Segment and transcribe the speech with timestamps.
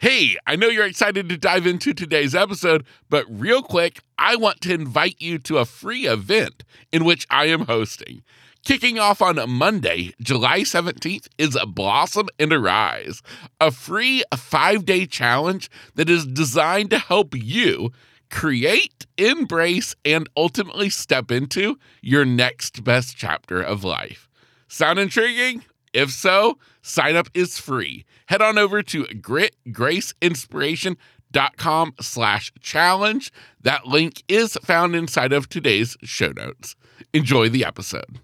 [0.00, 4.62] Hey, I know you're excited to dive into today's episode, but real quick, I want
[4.62, 8.22] to invite you to a free event in which I am hosting.
[8.64, 13.20] Kicking off on Monday, July 17th, is a Blossom and Arise,
[13.60, 17.92] a free five day challenge that is designed to help you
[18.30, 24.30] create, embrace, and ultimately step into your next best chapter of life.
[24.66, 25.62] Sound intriguing?
[25.92, 28.04] If so, sign up is free.
[28.26, 33.32] Head on over to gritgraceinspiration.com slash challenge.
[33.60, 36.76] That link is found inside of today's show notes.
[37.12, 38.20] Enjoy the episode.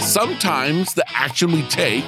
[0.00, 2.04] Sometimes the action we take,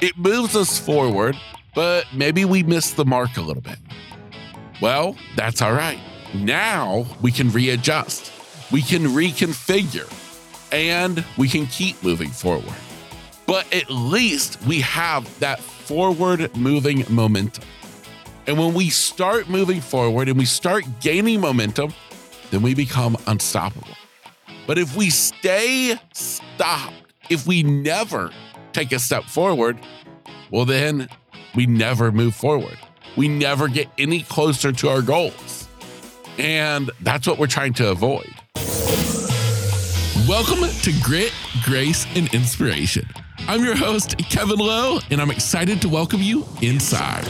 [0.00, 1.36] it moves us forward,
[1.74, 3.78] but maybe we miss the mark a little bit.
[4.80, 5.98] Well, that's all right.
[6.34, 8.32] Now we can readjust,
[8.70, 10.08] we can reconfigure,
[10.72, 12.74] and we can keep moving forward
[13.48, 17.64] but at least we have that forward moving momentum.
[18.46, 21.94] And when we start moving forward and we start gaining momentum,
[22.50, 23.88] then we become unstoppable.
[24.66, 26.94] But if we stay stopped,
[27.30, 28.30] if we never
[28.72, 29.78] take a step forward,
[30.50, 31.08] well, then
[31.54, 32.76] we never move forward.
[33.16, 35.68] We never get any closer to our goals.
[36.36, 38.30] And that's what we're trying to avoid.
[40.28, 41.32] Welcome to Grit,
[41.64, 43.08] Grace, and Inspiration
[43.46, 47.24] I'm your host, Kevin Lowe, and I'm excited to welcome you inside.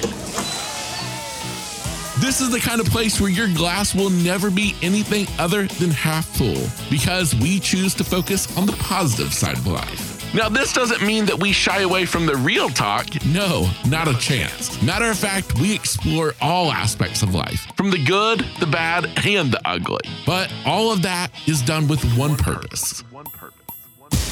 [2.20, 5.90] This is the kind of place where your glass will never be anything other than
[5.90, 10.34] half full because we choose to focus on the positive side of life.
[10.34, 13.06] Now, this doesn't mean that we shy away from the real talk.
[13.26, 14.82] No, not a chance.
[14.82, 19.52] Matter of fact, we explore all aspects of life, from the good, the bad, and
[19.52, 20.00] the ugly.
[20.26, 23.04] But all of that is done with one purpose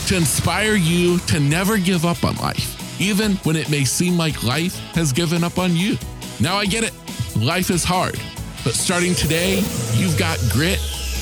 [0.06, 4.44] to inspire you to never give up on life, even when it may seem like
[4.44, 5.96] life has given up on you.
[6.38, 6.92] Now I get it,
[7.36, 8.14] life is hard,
[8.62, 9.56] but starting today,
[9.94, 10.78] you've got grit,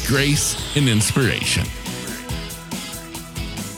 [0.06, 1.64] grace, and inspiration.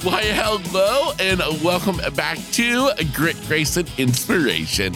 [0.03, 4.93] Why, hello, and welcome back to Grit, Grace, and Inspiration.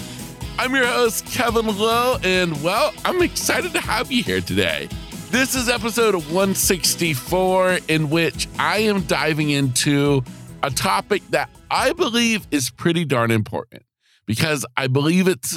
[0.59, 4.89] I'm your host, Kevin Lowe, and well, I'm excited to have you here today.
[5.31, 10.25] This is episode 164, in which I am diving into
[10.61, 13.85] a topic that I believe is pretty darn important
[14.27, 15.57] because I believe it's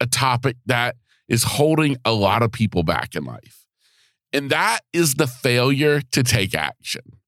[0.00, 0.94] a topic that
[1.26, 3.66] is holding a lot of people back in life.
[4.32, 7.18] And that is the failure to take action.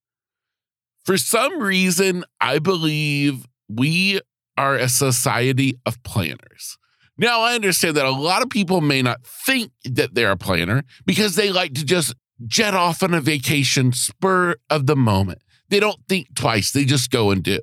[1.03, 4.21] For some reason, I believe we
[4.57, 6.77] are a society of planners.
[7.21, 10.83] Now, I understand that a lot of people may not think that they're a planner
[11.05, 12.15] because they like to just
[12.47, 15.43] jet off on a vacation spur of the moment.
[15.69, 17.59] They don't think twice, they just go and do.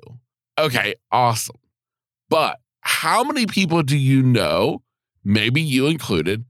[0.57, 1.57] Okay, awesome.
[2.29, 4.81] But how many people do you know,
[5.25, 6.45] maybe you included,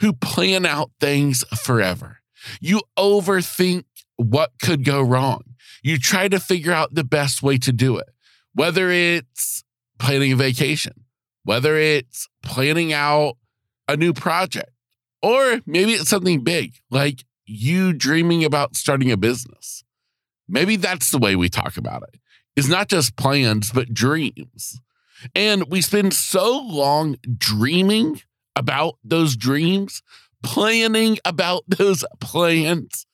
[0.00, 2.20] who plan out things forever?
[2.60, 3.84] You overthink
[4.16, 5.42] what could go wrong.
[5.82, 8.08] You try to figure out the best way to do it,
[8.54, 9.62] whether it's
[9.98, 11.04] planning a vacation,
[11.46, 13.36] whether it's planning out
[13.86, 14.70] a new project,
[15.22, 19.84] or maybe it's something big like you dreaming about starting a business.
[20.48, 22.18] Maybe that's the way we talk about it.
[22.56, 24.80] It's not just plans, but dreams.
[25.36, 28.20] And we spend so long dreaming
[28.56, 30.02] about those dreams,
[30.42, 33.06] planning about those plans.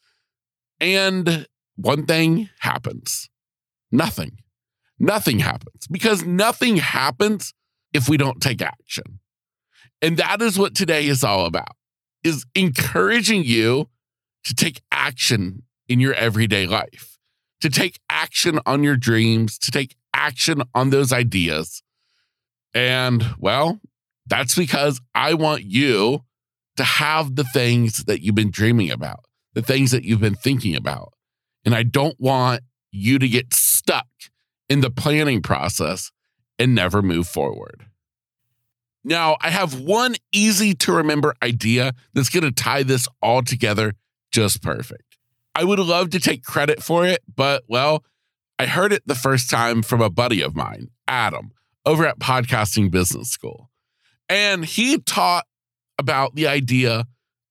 [0.81, 3.28] And one thing happens
[3.91, 4.38] nothing.
[4.99, 7.53] Nothing happens because nothing happens
[7.93, 9.21] if we don't take action.
[10.01, 11.77] And that is what today is all about
[12.25, 13.89] is encouraging you
[14.45, 17.19] to take action in your everyday life,
[17.61, 21.83] to take action on your dreams, to take action on those ideas.
[22.75, 23.81] And well,
[24.27, 26.25] that's because I want you
[26.77, 29.25] to have the things that you've been dreaming about,
[29.55, 31.13] the things that you've been thinking about.
[31.65, 34.07] And I don't want you to get stuck
[34.69, 36.11] in the planning process
[36.62, 37.87] and never move forward.
[39.03, 43.94] Now, I have one easy to remember idea that's going to tie this all together
[44.31, 45.19] just perfect.
[45.56, 48.05] I would love to take credit for it, but well,
[48.61, 51.50] I heard it the first time from a buddy of mine, Adam,
[51.85, 53.69] over at Podcasting Business School.
[54.29, 55.47] And he taught
[55.99, 57.06] about the idea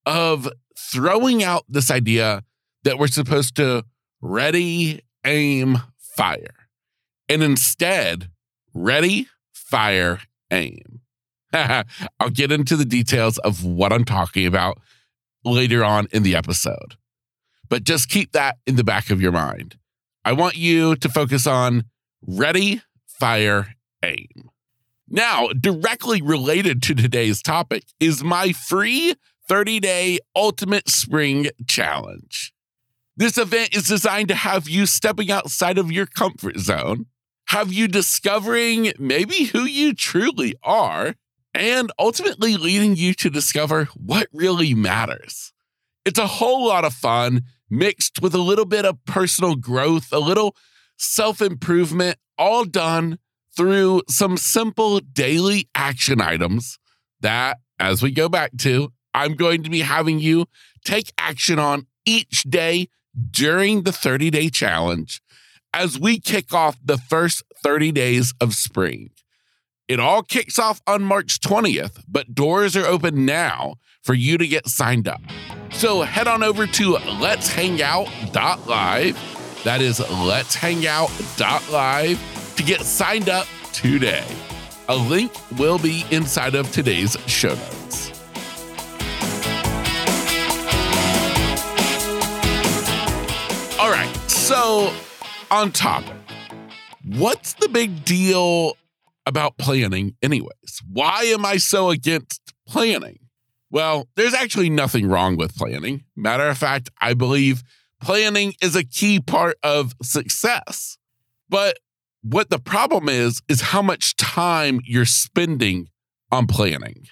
[0.06, 0.50] of
[0.80, 2.44] throwing out this idea
[2.86, 3.84] that we're supposed to
[4.22, 5.80] ready, aim,
[6.16, 6.56] fire.
[7.28, 8.30] And instead,
[8.74, 10.20] ready, fire,
[10.52, 11.02] aim.
[11.54, 14.80] I'll get into the details of what I'm talking about
[15.44, 16.96] later on in the episode.
[17.70, 19.78] But just keep that in the back of your mind.
[20.24, 21.86] I want you to focus on
[22.22, 24.50] ready, fire, aim.
[25.10, 29.16] Now, directly related to today's topic is my free
[29.48, 32.54] 30 day Ultimate Spring Challenge.
[33.18, 37.08] This event is designed to have you stepping outside of your comfort zone,
[37.52, 41.16] have you discovering maybe who you truly are,
[41.54, 45.52] and ultimately leading you to discover what really matters.
[46.06, 50.20] It's a whole lot of fun mixed with a little bit of personal growth, a
[50.20, 50.56] little
[50.98, 53.20] self improvement, all done
[53.58, 56.80] through some simple daily action items
[57.20, 60.46] that, as we go back to, I'm going to be having you
[60.86, 62.88] take action on each day
[63.30, 65.22] during the 30 day challenge
[65.74, 69.12] as we kick off the first 30 days of spring.
[69.88, 74.48] It all kicks off on March 20th, but doors are open now for you to
[74.48, 75.22] get signed up.
[75.72, 79.64] So head on over to let's hangout.live.
[79.64, 84.26] That is let's hangout.live to get signed up today.
[84.90, 88.10] A link will be inside of today's show notes.
[93.80, 94.94] All right, so
[95.52, 96.16] on topic,
[97.06, 98.78] what's the big deal
[99.26, 100.82] about planning, anyways?
[100.90, 103.20] Why am I so against planning?
[103.70, 106.06] Well, there's actually nothing wrong with planning.
[106.16, 107.64] Matter of fact, I believe
[108.02, 110.98] planning is a key part of success.
[111.50, 111.78] But
[112.24, 115.90] what the problem is, is how much time you're spending
[116.32, 117.08] on planning.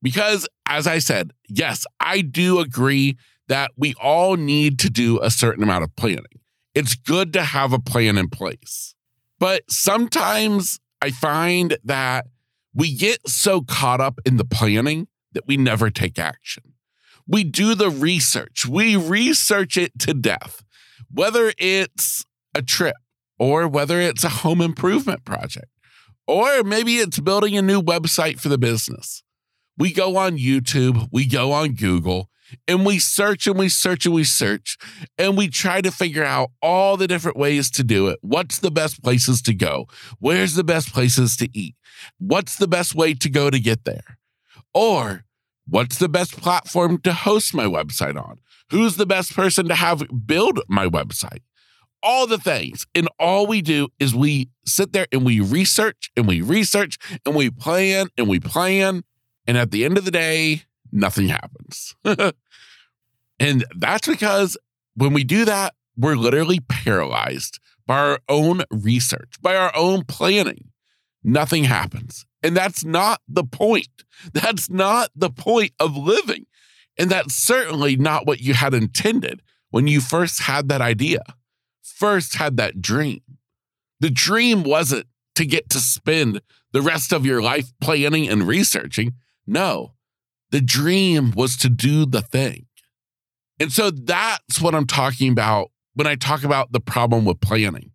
[0.00, 5.30] Because, as I said, yes, I do agree that we all need to do a
[5.30, 6.24] certain amount of planning.
[6.78, 8.94] It's good to have a plan in place.
[9.40, 12.26] But sometimes I find that
[12.72, 16.74] we get so caught up in the planning that we never take action.
[17.26, 20.62] We do the research, we research it to death,
[21.12, 22.94] whether it's a trip
[23.40, 25.72] or whether it's a home improvement project,
[26.28, 29.24] or maybe it's building a new website for the business.
[29.76, 32.30] We go on YouTube, we go on Google,
[32.66, 34.78] and we search and we search and we search
[35.16, 38.18] and we try to figure out all the different ways to do it.
[38.22, 39.86] What's the best places to go?
[40.18, 41.74] Where's the best places to eat?
[42.18, 44.18] What's the best way to go to get there?
[44.74, 45.24] Or
[45.66, 48.38] what's the best platform to host my website on?
[48.70, 51.40] Who's the best person to have build my website?
[52.02, 52.86] All the things.
[52.94, 57.34] And all we do is we sit there and we research and we research and
[57.34, 59.02] we plan and we plan.
[59.46, 61.94] And at the end of the day, nothing happens.
[63.38, 64.56] and that's because
[64.94, 70.70] when we do that, we're literally paralyzed by our own research, by our own planning.
[71.24, 72.26] Nothing happens.
[72.42, 73.88] And that's not the point.
[74.32, 76.46] That's not the point of living.
[76.98, 81.20] And that's certainly not what you had intended when you first had that idea,
[81.82, 83.20] first had that dream.
[84.00, 85.06] The dream wasn't
[85.36, 86.40] to get to spend
[86.72, 89.14] the rest of your life planning and researching.
[89.46, 89.92] No,
[90.50, 92.66] the dream was to do the thing.
[93.60, 97.90] And so that's what I'm talking about when I talk about the problem with planning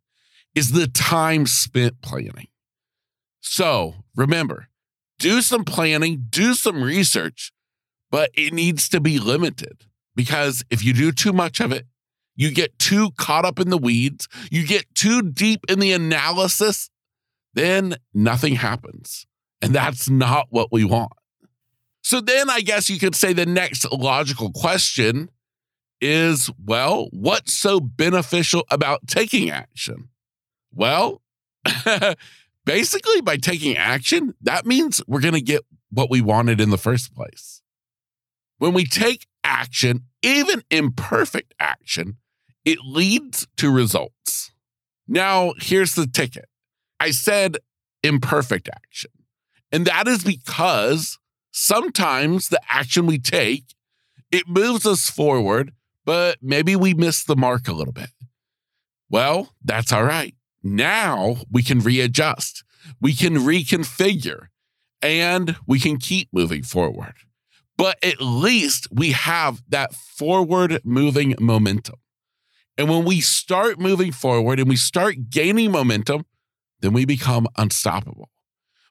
[0.55, 2.47] is the time spent planning.
[3.39, 4.67] So remember,
[5.19, 7.51] do some planning, do some research,
[8.11, 9.85] but it needs to be limited
[10.15, 11.87] because if you do too much of it,
[12.35, 16.89] you get too caught up in the weeds, you get too deep in the analysis,
[17.53, 19.25] then nothing happens.
[19.61, 21.13] And that's not what we want.
[22.03, 25.29] So then I guess you could say the next logical question
[26.01, 30.09] is well, what's so beneficial about taking action?
[30.73, 31.21] Well,
[32.65, 36.77] basically, by taking action, that means we're going to get what we wanted in the
[36.77, 37.61] first place.
[38.57, 42.17] When we take action, even imperfect action,
[42.65, 44.51] it leads to results.
[45.07, 46.49] Now, here's the ticket
[46.99, 47.57] I said
[48.03, 49.11] imperfect action.
[49.71, 51.17] And that is because
[51.53, 53.75] sometimes the action we take,
[54.31, 55.71] it moves us forward,
[56.03, 58.09] but maybe we miss the mark a little bit.
[59.09, 60.35] Well, that's all right.
[60.63, 62.63] Now we can readjust,
[62.99, 64.47] we can reconfigure,
[65.01, 67.13] and we can keep moving forward.
[67.77, 71.95] But at least we have that forward moving momentum.
[72.77, 76.25] And when we start moving forward and we start gaining momentum,
[76.79, 78.29] then we become unstoppable.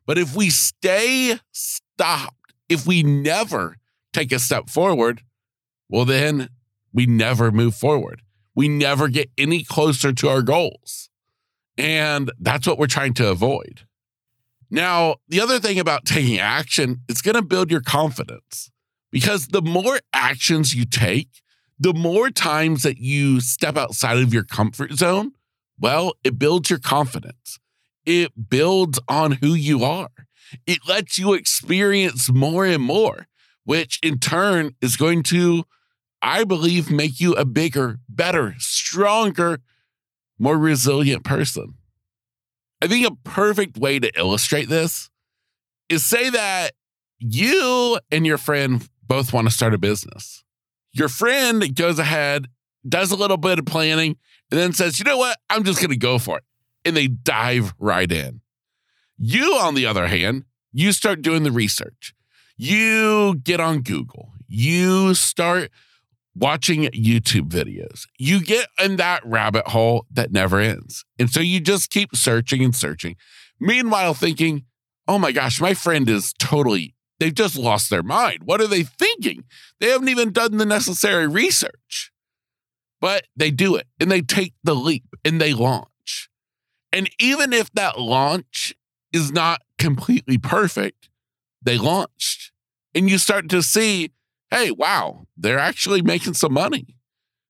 [0.06, 2.36] But if we stay stopped,
[2.68, 3.76] if we never
[4.12, 5.22] take a step forward,
[5.88, 6.48] well, then
[6.92, 8.22] we never move forward.
[8.54, 11.08] We never get any closer to our goals.
[11.78, 13.86] And that's what we're trying to avoid.
[14.70, 18.70] Now, the other thing about taking action, it's going to build your confidence
[19.10, 21.28] because the more actions you take,
[21.78, 25.32] the more times that you step outside of your comfort zone,
[25.78, 27.58] well, it builds your confidence.
[28.04, 30.10] it builds on who you are.
[30.66, 33.26] It lets you experience more and more,
[33.64, 35.64] which in turn is going to,
[36.20, 39.60] I believe, make you a bigger, better, stronger,
[40.38, 41.74] more resilient person.
[42.82, 45.08] I think a perfect way to illustrate this
[45.88, 46.72] is say that
[47.20, 50.42] you and your friend both want to start a business.
[50.92, 52.48] Your friend goes ahead,
[52.88, 54.16] does a little bit of planning,
[54.50, 55.38] and then says, you know what?
[55.48, 56.44] I'm just going to go for it.
[56.84, 58.40] And they dive right in.
[59.24, 62.12] You, on the other hand, you start doing the research.
[62.56, 64.32] You get on Google.
[64.48, 65.70] You start
[66.34, 68.08] watching YouTube videos.
[68.18, 71.04] You get in that rabbit hole that never ends.
[71.20, 73.14] And so you just keep searching and searching.
[73.60, 74.64] Meanwhile, thinking,
[75.06, 78.40] oh my gosh, my friend is totally, they've just lost their mind.
[78.44, 79.44] What are they thinking?
[79.78, 82.10] They haven't even done the necessary research.
[83.00, 86.28] But they do it and they take the leap and they launch.
[86.92, 88.74] And even if that launch
[89.12, 91.08] is not completely perfect,
[91.62, 92.52] they launched.
[92.94, 94.12] And you start to see
[94.52, 96.94] hey, wow, they're actually making some money.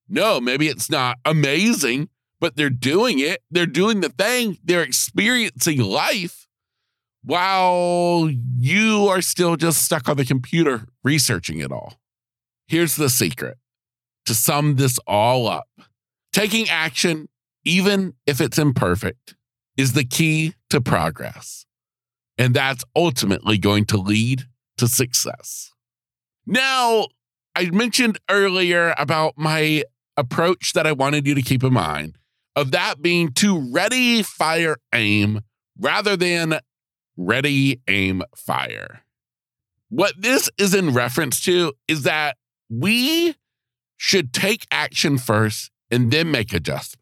[0.08, 2.08] No, maybe it's not amazing,
[2.40, 3.42] but they're doing it.
[3.50, 4.58] They're doing the thing.
[4.62, 6.46] They're experiencing life
[7.24, 11.94] while you are still just stuck on the computer researching it all.
[12.68, 13.58] Here's the secret
[14.26, 15.66] to sum this all up
[16.32, 17.28] taking action,
[17.64, 19.34] even if it's imperfect,
[19.76, 21.66] is the key to progress.
[22.38, 24.44] And that's ultimately going to lead
[24.78, 25.70] to success.
[26.46, 27.06] Now,
[27.54, 29.84] I mentioned earlier about my
[30.16, 32.18] approach that I wanted you to keep in mind
[32.56, 35.40] of that being to ready, fire, aim
[35.78, 36.58] rather than
[37.16, 39.04] ready, aim, fire.
[39.88, 42.36] What this is in reference to is that
[42.70, 43.34] we
[43.96, 47.01] should take action first and then make adjustments.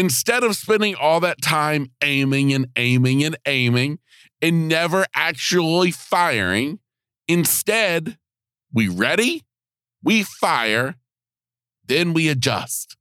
[0.00, 3.98] Instead of spending all that time aiming and aiming and aiming
[4.40, 6.78] and never actually firing,
[7.28, 8.16] instead,
[8.72, 9.44] we ready,
[10.02, 10.94] we fire,
[11.84, 12.96] then we adjust.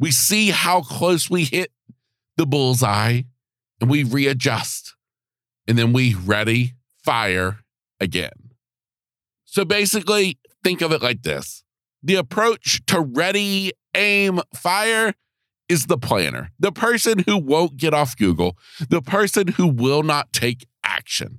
[0.00, 1.70] We see how close we hit
[2.36, 3.22] the bullseye
[3.80, 4.96] and we readjust.
[5.68, 6.72] And then we ready,
[7.04, 7.60] fire
[8.00, 8.50] again.
[9.44, 11.62] So basically, think of it like this
[12.02, 15.14] the approach to ready, aim, fire
[15.70, 18.58] is the planner, the person who won't get off Google,
[18.88, 21.38] the person who will not take action.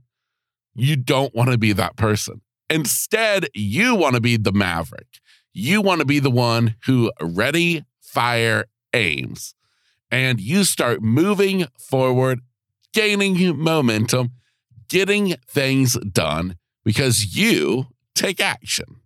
[0.73, 2.41] You don't want to be that person.
[2.69, 5.19] Instead, you want to be the maverick.
[5.53, 9.53] You want to be the one who ready, fire, aims.
[10.09, 12.39] And you start moving forward,
[12.93, 14.31] gaining momentum,
[14.87, 19.01] getting things done because you take action.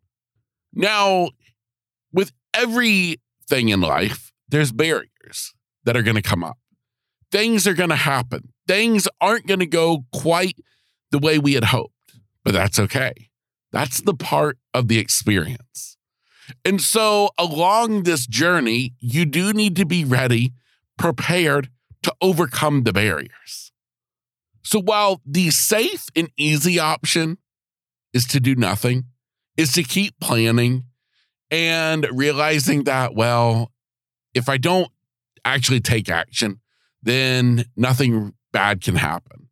[0.72, 1.30] Now,
[2.14, 5.10] with everything in life, there's barriers
[5.86, 6.58] that are going to come up.
[7.32, 8.54] Things are going to happen.
[8.68, 10.58] Things aren't going to go quite
[11.12, 11.94] the way we had hoped,
[12.44, 13.30] but that's okay.
[13.72, 15.98] That's the part of the experience.
[16.64, 20.54] And so, along this journey, you do need to be ready,
[20.98, 21.70] prepared
[22.04, 23.72] to overcome the barriers.
[24.64, 27.38] So, while the safe and easy option
[28.14, 29.06] is to do nothing,
[29.58, 30.84] is to keep planning
[31.52, 33.72] and realizing that, well,
[34.34, 34.92] if I don't
[35.46, 36.60] actually take action,
[37.02, 39.50] then nothing bad can happen.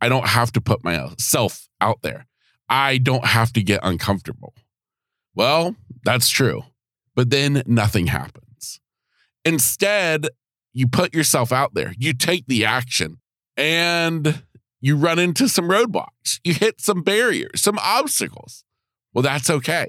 [0.00, 2.26] I don't have to put myself out there.
[2.68, 4.54] I don't have to get uncomfortable.
[5.34, 6.64] Well, that's true.
[7.14, 8.80] But then nothing happens.
[9.44, 10.28] Instead,
[10.72, 13.18] you put yourself out there, you take the action,
[13.56, 14.42] and
[14.80, 18.64] you run into some roadblocks, you hit some barriers, some obstacles.
[19.14, 19.86] Well, that's okay.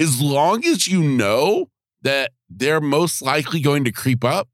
[0.00, 1.70] As long as you know
[2.02, 4.48] that they're most likely going to creep up,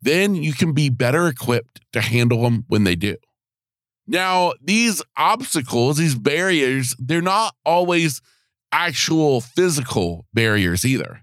[0.00, 3.16] then you can be better equipped to handle them when they do.
[4.06, 8.20] Now, these obstacles, these barriers, they're not always
[8.70, 11.22] actual physical barriers either.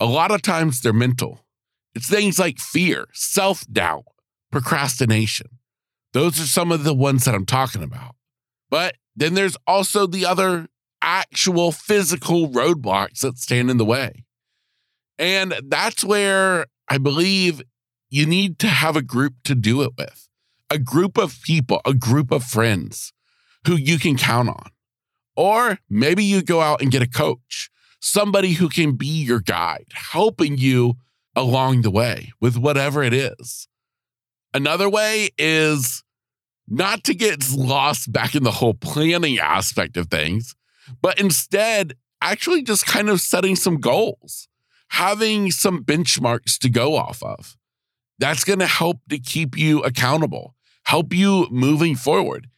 [0.00, 1.44] A lot of times they're mental.
[1.94, 4.04] It's things like fear, self doubt,
[4.52, 5.48] procrastination.
[6.12, 8.14] Those are some of the ones that I'm talking about.
[8.70, 10.68] But then there's also the other
[11.02, 14.24] actual physical roadblocks that stand in the way.
[15.18, 17.62] And that's where I believe
[18.10, 20.28] you need to have a group to do it with
[20.70, 23.12] a group of people, a group of friends
[23.66, 24.70] who you can count on.
[25.36, 29.86] Or maybe you go out and get a coach, somebody who can be your guide,
[29.92, 30.96] helping you
[31.34, 33.68] along the way with whatever it is.
[34.52, 36.02] Another way is
[36.66, 40.54] not to get lost back in the whole planning aspect of things,
[41.00, 44.48] but instead, actually just kind of setting some goals,
[44.88, 47.57] having some benchmarks to go off of.
[48.18, 50.54] That's going to help to keep you accountable
[50.88, 52.48] help you moving forward,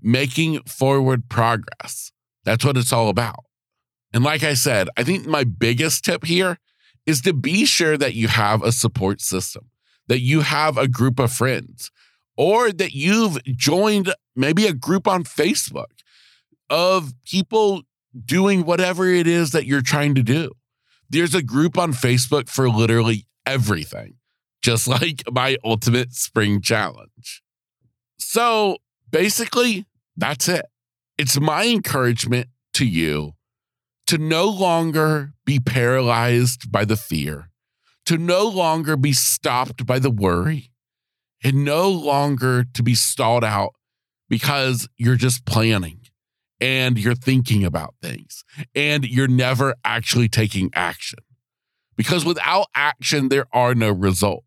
[0.00, 2.12] making forward progress.
[2.42, 3.44] That's what it's all about.
[4.14, 6.58] And like I said, I think my biggest tip here
[7.04, 9.68] is to be sure that you have a support system,
[10.06, 11.90] that you have a group of friends,
[12.38, 16.00] or that you've joined maybe a group on Facebook
[16.70, 17.82] of people
[18.24, 20.52] doing whatever it is that you're trying to do.
[21.10, 24.14] There's a group on Facebook for literally everything,
[24.64, 27.42] just like my ultimate spring challenge.
[28.18, 28.78] So
[29.10, 30.64] basically, that's it.
[31.18, 33.32] It's my encouragement to you
[34.06, 37.50] to no longer be paralyzed by the fear,
[38.06, 40.70] to no longer be stopped by the worry,
[41.42, 43.74] and no longer to be stalled out
[44.30, 46.00] because you're just planning
[46.58, 48.44] and you're thinking about things
[48.74, 51.18] and you're never actually taking action.
[51.96, 54.44] Because without action, there are no results.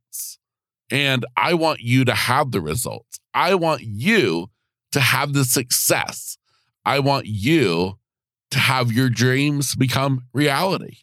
[0.89, 3.19] And I want you to have the results.
[3.33, 4.49] I want you
[4.91, 6.37] to have the success.
[6.85, 7.99] I want you
[8.51, 10.99] to have your dreams become reality.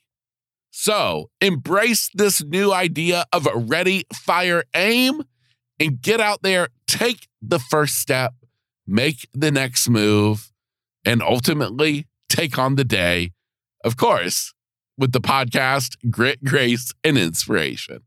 [0.70, 5.22] So embrace this new idea of ready, fire, aim,
[5.78, 8.34] and get out there, take the first step,
[8.86, 10.50] make the next move,
[11.04, 13.32] and ultimately take on the day,
[13.84, 14.52] of course,
[14.96, 18.00] with the podcast Grit, Grace, and Inspiration.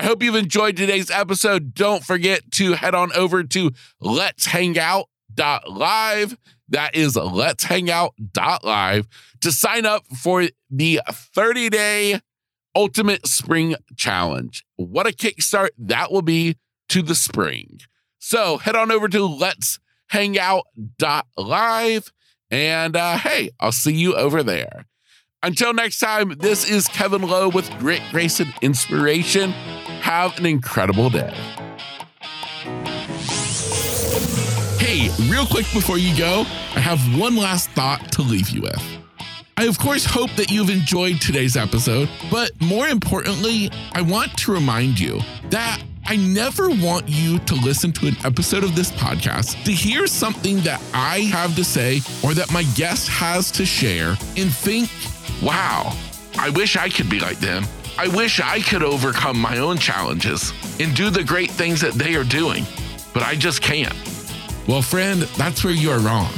[0.00, 1.74] I hope you've enjoyed today's episode.
[1.74, 6.38] Don't forget to head on over to Let's Hang Out.live.
[6.70, 9.06] That is Let's Hang Out.live
[9.42, 12.20] to sign up for the 30 day
[12.74, 14.64] Ultimate Spring Challenge.
[14.76, 16.56] What a kickstart that will be
[16.88, 17.80] to the spring.
[18.18, 22.10] So head on over to Let's Hang Out.live.
[22.50, 24.86] And uh, hey, I'll see you over there.
[25.42, 29.52] Until next time, this is Kevin Lowe with Grit, Grace, and Inspiration.
[30.10, 31.32] Have an incredible day.
[34.80, 36.40] Hey, real quick before you go,
[36.74, 38.82] I have one last thought to leave you with.
[39.56, 44.52] I, of course, hope that you've enjoyed today's episode, but more importantly, I want to
[44.52, 45.20] remind you
[45.50, 50.08] that I never want you to listen to an episode of this podcast to hear
[50.08, 54.90] something that I have to say or that my guest has to share and think,
[55.40, 55.96] wow,
[56.36, 57.64] I wish I could be like them.
[58.00, 62.14] I wish I could overcome my own challenges and do the great things that they
[62.14, 62.64] are doing,
[63.12, 63.92] but I just can't.
[64.66, 66.32] Well, friend, that's where you are wrong.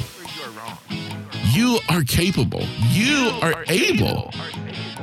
[1.52, 2.64] You are capable.
[2.88, 4.34] You are able.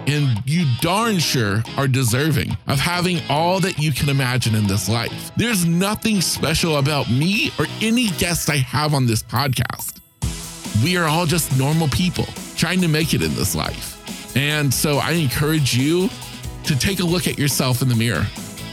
[0.05, 4.89] And you darn sure are deserving of having all that you can imagine in this
[4.89, 5.31] life.
[5.37, 10.01] There's nothing special about me or any guest I have on this podcast.
[10.83, 12.25] We are all just normal people
[12.57, 13.95] trying to make it in this life.
[14.35, 16.09] And so I encourage you
[16.69, 18.27] to take a look at yourself in the mirror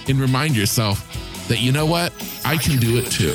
[0.07, 1.01] and remind yourself
[1.49, 2.13] that, you know what?
[2.45, 3.35] I can do it too.